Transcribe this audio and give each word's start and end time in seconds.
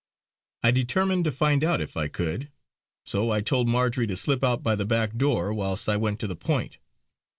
I 0.63 0.71
determined 0.71 1.25
to 1.25 1.31
find 1.31 1.63
out 1.63 1.79
if 1.79 1.95
I 1.95 2.07
could; 2.07 2.49
so 3.05 3.29
I 3.29 3.41
told 3.41 3.67
Marjory 3.67 4.07
to 4.07 4.15
slip 4.15 4.43
out 4.43 4.63
by 4.63 4.73
the 4.75 4.83
back 4.83 5.15
door 5.15 5.53
whilst 5.53 5.87
I 5.87 5.95
went 5.95 6.19
to 6.21 6.27
the 6.27 6.35
point. 6.35 6.79